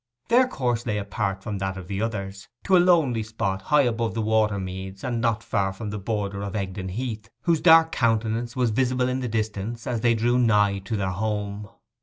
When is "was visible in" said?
8.55-9.19